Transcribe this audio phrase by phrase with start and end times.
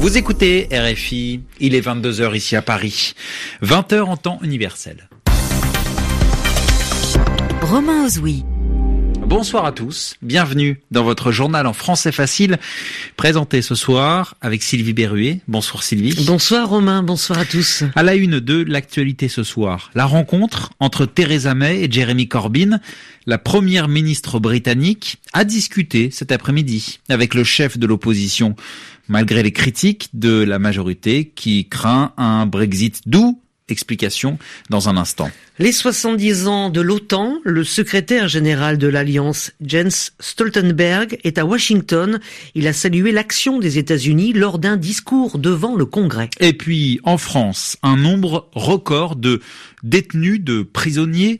[0.00, 3.14] Vous écoutez RFI, il est 22h ici à Paris,
[3.64, 5.08] 20h en temps universel.
[7.62, 8.44] Romain Ozoui.
[9.26, 12.58] Bonsoir à tous, bienvenue dans votre journal en français facile,
[13.16, 15.40] présenté ce soir avec Sylvie Berruet.
[15.48, 16.24] Bonsoir Sylvie.
[16.24, 17.82] Bonsoir Romain, bonsoir à tous.
[17.96, 22.78] À la une de l'actualité ce soir, la rencontre entre Theresa May et Jeremy Corbyn,
[23.26, 28.56] la première ministre britannique, a discuté cet après-midi avec le chef de l'opposition,
[29.08, 33.40] malgré les critiques de la majorité qui craint un Brexit doux
[33.70, 34.38] Explication
[34.70, 35.30] dans un instant.
[35.58, 42.18] Les 70 ans de l'OTAN, le secrétaire général de l'Alliance, Jens Stoltenberg, est à Washington.
[42.54, 46.30] Il a salué l'action des États-Unis lors d'un discours devant le Congrès.
[46.40, 49.42] Et puis, en France, un nombre record de
[49.82, 51.38] détenus, de prisonniers,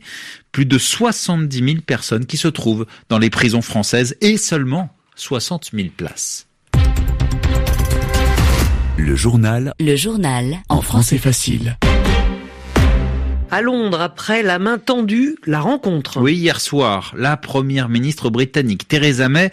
[0.51, 5.71] plus de 70 000 personnes qui se trouvent dans les prisons françaises et seulement 60
[5.73, 6.48] 000 places.
[8.99, 9.73] Le journal.
[9.79, 10.57] Le journal.
[10.67, 11.77] En français facile.
[13.49, 16.19] À Londres, après la main tendue, la rencontre.
[16.19, 19.51] Oui, hier soir, la première ministre britannique Theresa May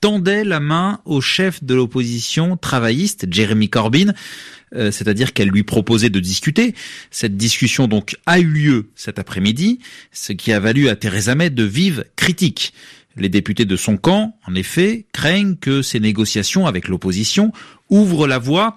[0.00, 4.14] tendait la main au chef de l'opposition travailliste, Jeremy Corbyn,
[4.74, 6.74] euh, c'est-à-dire qu'elle lui proposait de discuter.
[7.10, 9.78] Cette discussion donc a eu lieu cet après-midi,
[10.10, 12.72] ce qui a valu à Theresa May de vives critiques.
[13.16, 17.52] Les députés de son camp, en effet, craignent que ces négociations avec l'opposition
[17.88, 18.76] ouvrent la voie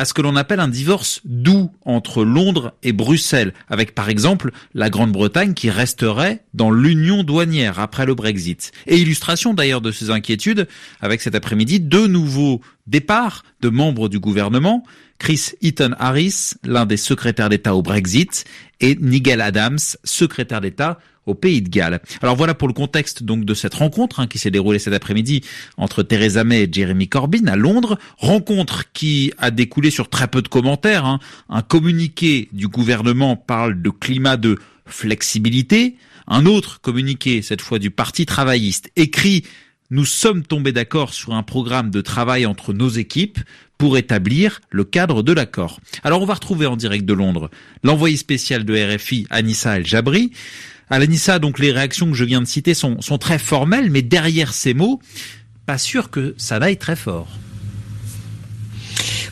[0.00, 4.50] à ce que l'on appelle un divorce doux entre Londres et Bruxelles, avec par exemple
[4.72, 8.72] la Grande-Bretagne qui resterait dans l'union douanière après le Brexit.
[8.86, 10.68] Et illustration d'ailleurs de ces inquiétudes,
[11.02, 14.84] avec cet après-midi deux nouveaux départs de membres du gouvernement,
[15.18, 18.46] Chris Eaton Harris, l'un des secrétaires d'État au Brexit,
[18.80, 22.00] et Nigel Adams, secrétaire d'État au Pays de Galles.
[22.22, 25.42] Alors voilà pour le contexte donc de cette rencontre hein, qui s'est déroulée cet après-midi
[25.76, 27.98] entre Theresa May et Jeremy Corbyn à Londres.
[28.18, 31.04] Rencontre qui a découlé sur très peu de commentaires.
[31.04, 31.20] Hein.
[31.48, 35.96] Un communiqué du gouvernement parle de climat de flexibilité.
[36.26, 39.44] Un autre communiqué, cette fois du Parti travailliste, écrit
[39.92, 43.40] nous sommes tombés d'accord sur un programme de travail entre nos équipes
[43.76, 45.80] pour établir le cadre de l'accord.
[46.04, 47.50] Alors on va retrouver en direct de Londres
[47.82, 50.30] l'envoyé spécial de RFI Anissa El Jabri.
[50.90, 54.02] À l'Anissa, donc les réactions que je viens de citer sont, sont très formelles, mais
[54.02, 55.00] derrière ces mots,
[55.64, 57.28] pas sûr que ça vaille très fort.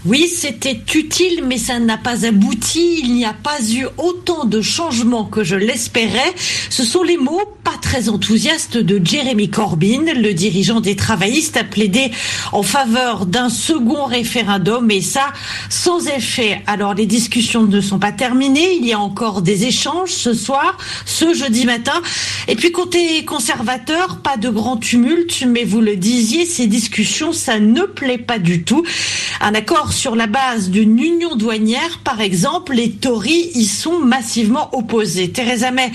[0.08, 3.00] Oui, c'était utile, mais ça n'a pas abouti.
[3.02, 6.34] Il n'y a pas eu autant de changements que je l'espérais.
[6.70, 11.64] Ce sont les mots pas très enthousiastes de Jeremy Corbyn, le dirigeant des travaillistes, a
[11.64, 12.10] plaidé
[12.52, 15.26] en faveur d'un second référendum, et ça
[15.68, 16.62] sans effet.
[16.66, 18.76] Alors les discussions ne sont pas terminées.
[18.80, 22.00] Il y a encore des échanges ce soir, ce jeudi matin.
[22.46, 27.58] Et puis côté conservateur, pas de grand tumulte, mais vous le disiez, ces discussions, ça
[27.58, 28.86] ne plaît pas du tout.
[29.42, 34.68] Un accord sur la base d'une union douanière, par exemple, les Tories y sont massivement
[34.72, 35.32] opposés.
[35.32, 35.90] Theresa May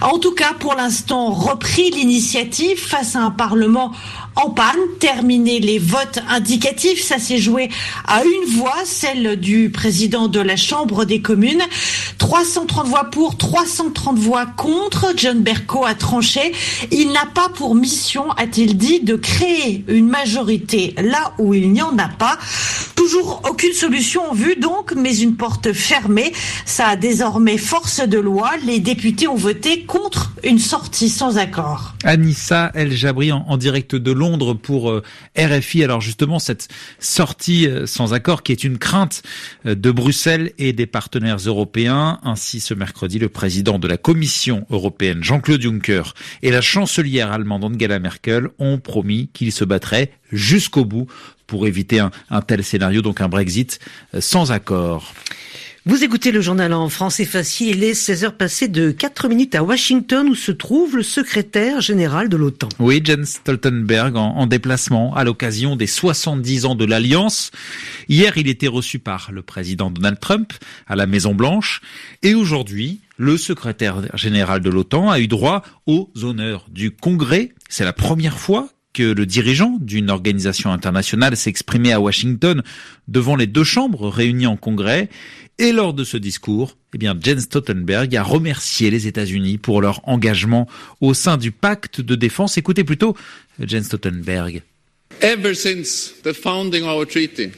[0.00, 3.92] a en tout cas pour l'instant repris l'initiative face à un Parlement
[4.36, 7.02] en panne, terminer les votes indicatifs.
[7.02, 7.68] Ça s'est joué
[8.06, 11.62] à une voix, celle du président de la Chambre des communes.
[12.18, 15.12] 330 voix pour, 330 voix contre.
[15.16, 16.52] John Bercow a tranché.
[16.90, 21.82] Il n'a pas pour mission, a-t-il dit, de créer une majorité là où il n'y
[21.82, 22.38] en a pas.
[22.96, 26.32] Toujours aucune solution en vue donc, mais une porte fermée.
[26.64, 28.50] Ça a désormais force de loi.
[28.66, 31.94] Les députés ont voté contre une sortie sans accord.
[32.04, 34.23] Anissa El Jabri en, direct de Londres
[34.62, 35.02] pour euh,
[35.36, 35.84] RFI.
[35.84, 36.68] Alors justement, cette
[36.98, 39.22] sortie euh, sans accord qui est une crainte
[39.66, 42.18] euh, de Bruxelles et des partenaires européens.
[42.22, 47.64] Ainsi, ce mercredi, le président de la Commission européenne, Jean-Claude Juncker, et la chancelière allemande
[47.64, 51.06] Angela Merkel ont promis qu'ils se battraient jusqu'au bout
[51.46, 53.78] pour éviter un tel scénario, donc un Brexit
[54.18, 55.12] sans accord.
[55.86, 59.54] Vous écoutez le journal en français facile, il est 16 heures passées de 4 minutes
[59.54, 62.70] à Washington où se trouve le secrétaire général de l'OTAN.
[62.78, 67.50] Oui, Jens Stoltenberg en, en déplacement à l'occasion des 70 ans de l'Alliance.
[68.08, 70.54] Hier, il était reçu par le président Donald Trump
[70.86, 71.82] à la Maison Blanche
[72.22, 77.52] et aujourd'hui, le secrétaire général de l'OTAN a eu droit aux honneurs du Congrès.
[77.68, 82.62] C'est la première fois que le dirigeant d'une organisation internationale s'exprimait à Washington
[83.08, 85.10] devant les deux chambres réunies en congrès.
[85.58, 90.00] Et lors de ce discours, eh bien, Jens Stoltenberg a remercié les États-Unis pour leur
[90.08, 90.66] engagement
[91.00, 92.56] au sein du pacte de défense.
[92.56, 93.14] Écoutez plutôt
[93.60, 94.62] Jens Stoltenberg.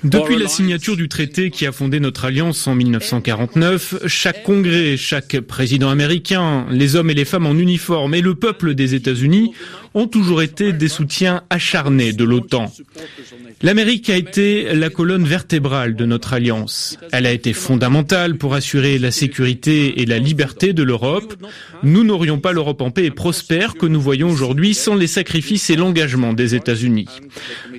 [0.05, 5.41] Depuis la signature du traité qui a fondé notre alliance en 1949, chaque congrès, chaque
[5.41, 9.53] président américain, les hommes et les femmes en uniforme et le peuple des États-Unis
[9.95, 12.71] ont toujours été des soutiens acharnés de l'OTAN.
[13.63, 16.99] L'Amérique a été la colonne vertébrale de notre alliance.
[17.13, 21.35] Elle a été fondamentale pour assurer la sécurité et la liberté de l'Europe.
[21.83, 25.71] Nous n'aurions pas l'Europe en paix et prospère que nous voyons aujourd'hui sans les sacrifices
[25.71, 27.07] et l'engagement des États-Unis.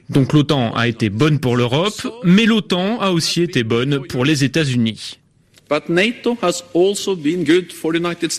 [0.09, 4.43] Donc l'OTAN a été bonne pour l'Europe, mais l'OTAN a aussi été bonne pour les
[4.43, 5.19] États-Unis.
[5.89, 8.31] NATO has also been good for the United.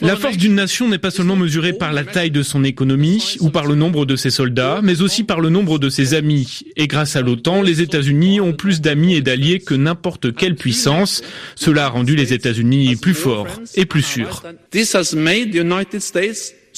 [0.00, 3.50] La force d'une nation n'est pas seulement mesurée par la taille de son économie ou
[3.50, 6.62] par le nombre de ses soldats, mais aussi par le nombre de ses amis.
[6.76, 11.22] Et grâce à l'OTAN, les États-Unis ont plus d'amis et d'alliés que n'importe quelle puissance.
[11.56, 14.42] Cela a rendu les États-Unis plus forts et plus sûrs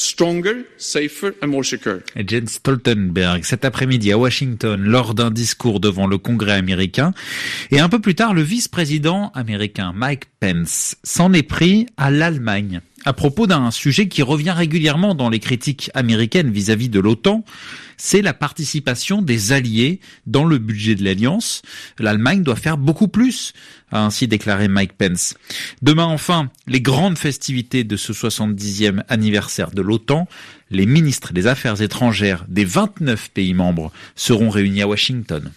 [0.00, 2.00] stronger, safer and more secure.
[2.16, 7.12] Jens Stoltenberg, cet après-midi à Washington, lors d'un discours devant le Congrès américain,
[7.70, 12.80] et un peu plus tard, le vice-président américain Mike Pence s'en est pris à l'Allemagne
[13.04, 17.44] à propos d'un sujet qui revient régulièrement dans les critiques américaines vis-à-vis de l'OTAN,
[17.96, 21.62] c'est la participation des alliés dans le budget de l'Alliance.
[21.98, 23.52] L'Allemagne doit faire beaucoup plus,
[23.90, 25.34] a ainsi déclaré Mike Pence.
[25.82, 30.28] Demain enfin, les grandes festivités de ce 70e anniversaire de l'OTAN,
[30.70, 35.50] les ministres des Affaires étrangères des 29 pays membres seront réunis à Washington.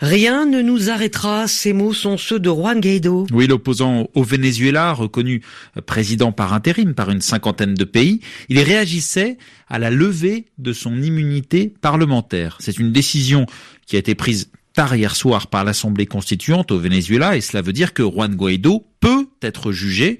[0.00, 1.46] Rien ne nous arrêtera.
[1.46, 3.26] Ces mots sont ceux de Juan Guaido.
[3.32, 5.42] Oui, l'opposant au Venezuela, reconnu
[5.86, 9.38] président par intérim par une cinquantaine de pays, il réagissait
[9.68, 12.56] à la levée de son immunité parlementaire.
[12.60, 13.46] C'est une décision
[13.86, 17.72] qui a été prise tard hier soir par l'Assemblée constituante au Venezuela et cela veut
[17.72, 20.18] dire que Juan Guaido peut être jugé.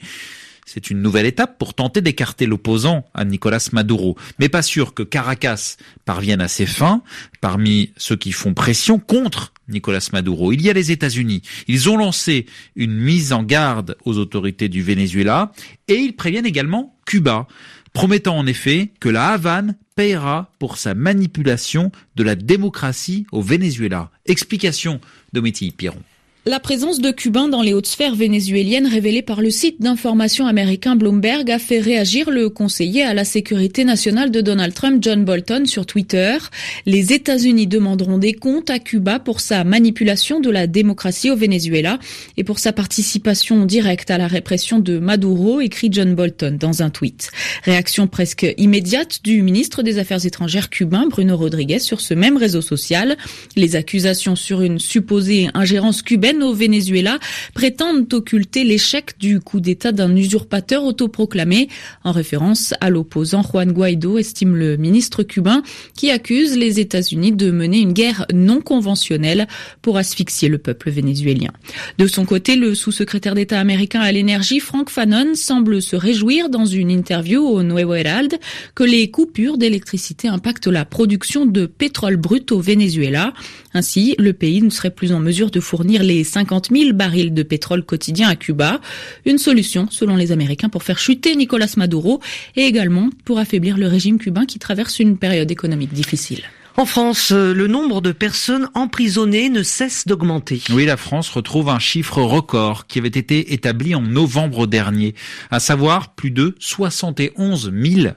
[0.64, 4.16] C'est une nouvelle étape pour tenter d'écarter l'opposant à Nicolas Maduro.
[4.38, 7.02] Mais pas sûr que Caracas parvienne à ses fins.
[7.40, 11.42] Parmi ceux qui font pression contre Nicolas Maduro, il y a les États-Unis.
[11.68, 12.46] Ils ont lancé
[12.76, 15.52] une mise en garde aux autorités du Venezuela
[15.88, 17.46] et ils préviennent également Cuba,
[17.92, 24.10] promettant en effet que la Havane paiera pour sa manipulation de la démocratie au Venezuela.
[24.26, 25.00] Explication
[25.32, 26.02] de Métis Piron.
[26.46, 30.94] La présence de Cubains dans les hautes sphères vénézuéliennes révélée par le site d'information américain
[30.94, 35.64] Bloomberg a fait réagir le conseiller à la sécurité nationale de Donald Trump, John Bolton,
[35.64, 36.36] sur Twitter.
[36.84, 41.98] Les États-Unis demanderont des comptes à Cuba pour sa manipulation de la démocratie au Venezuela
[42.36, 46.90] et pour sa participation directe à la répression de Maduro, écrit John Bolton dans un
[46.90, 47.30] tweet.
[47.62, 52.60] Réaction presque immédiate du ministre des Affaires étrangères cubain, Bruno Rodriguez, sur ce même réseau
[52.60, 53.16] social.
[53.56, 57.18] Les accusations sur une supposée ingérence cubaine au Venezuela
[57.54, 61.68] prétendent occulter l'échec du coup d'État d'un usurpateur autoproclamé,
[62.02, 65.62] en référence à l'opposant Juan Guaido, estime le ministre cubain,
[65.94, 69.46] qui accuse les États-Unis de mener une guerre non conventionnelle
[69.82, 71.50] pour asphyxier le peuple vénézuélien.
[71.98, 76.66] De son côté, le sous-secrétaire d'État américain à l'énergie, Frank Fanon, semble se réjouir dans
[76.66, 78.38] une interview au Nuevo Herald
[78.74, 83.32] que les coupures d'électricité impactent la production de pétrole brut au Venezuela.
[83.72, 87.42] Ainsi, le pays ne serait plus en mesure de fournir les 50 000 barils de
[87.42, 88.80] pétrole quotidien à Cuba.
[89.24, 92.20] Une solution, selon les Américains, pour faire chuter Nicolas Maduro
[92.56, 96.42] et également pour affaiblir le régime cubain qui traverse une période économique difficile.
[96.76, 100.60] En France, euh, le nombre de personnes emprisonnées ne cesse d'augmenter.
[100.70, 105.14] Oui, la France retrouve un chiffre record qui avait été établi en novembre dernier,
[105.52, 108.14] à savoir plus de 71 000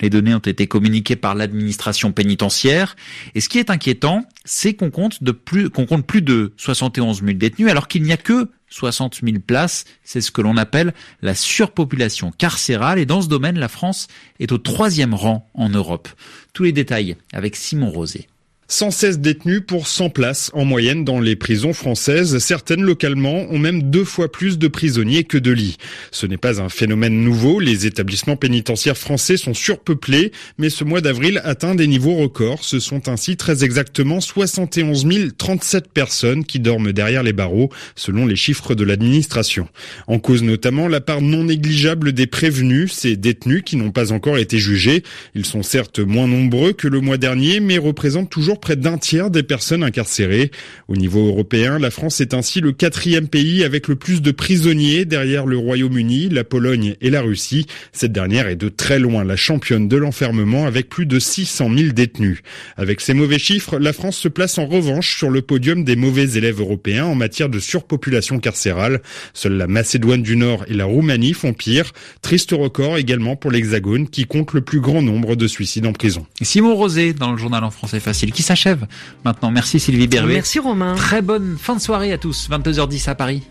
[0.00, 2.96] Les données ont été communiquées par l'administration pénitentiaire.
[3.34, 7.32] Et ce qui est inquiétant, c'est qu'on compte plus, qu'on compte plus de 71 000
[7.32, 9.84] détenus alors qu'il n'y a que 60 000 places.
[10.02, 12.98] C'est ce que l'on appelle la surpopulation carcérale.
[12.98, 14.08] Et dans ce domaine, la France
[14.40, 16.08] est au troisième rang en Europe.
[16.52, 18.28] Tous les détails avec Simon Rosé.
[18.68, 22.38] 116 détenus pour 100 places en moyenne dans les prisons françaises.
[22.38, 25.76] Certaines localement ont même deux fois plus de prisonniers que de lits.
[26.10, 27.60] Ce n'est pas un phénomène nouveau.
[27.60, 32.64] Les établissements pénitentiaires français sont surpeuplés, mais ce mois d'avril atteint des niveaux records.
[32.64, 35.06] Ce sont ainsi très exactement 71
[35.38, 39.68] 037 personnes qui dorment derrière les barreaux, selon les chiffres de l'administration.
[40.08, 44.38] En cause notamment la part non négligeable des prévenus, ces détenus qui n'ont pas encore
[44.38, 45.04] été jugés.
[45.36, 49.30] Ils sont certes moins nombreux que le mois dernier, mais représentent toujours près d'un tiers
[49.30, 50.50] des personnes incarcérées.
[50.88, 55.04] Au niveau européen, la France est ainsi le quatrième pays avec le plus de prisonniers
[55.04, 57.66] derrière le Royaume-Uni, la Pologne et la Russie.
[57.92, 61.92] Cette dernière est de très loin la championne de l'enfermement avec plus de 600 000
[61.92, 62.42] détenus.
[62.76, 66.36] Avec ces mauvais chiffres, la France se place en revanche sur le podium des mauvais
[66.36, 69.02] élèves européens en matière de surpopulation carcérale.
[69.34, 71.92] Seule la Macédoine du Nord et la Roumanie font pire.
[72.22, 76.26] Triste record également pour l'Hexagone qui compte le plus grand nombre de suicides en prison.
[76.42, 78.86] Simon Rosé dans le journal en français facile s'achève
[79.24, 79.50] maintenant.
[79.50, 80.34] Merci Sylvie Berruet.
[80.34, 80.94] Merci Romain.
[80.94, 82.48] Très bonne fin de soirée à tous.
[82.50, 83.42] 22h10 à Paris.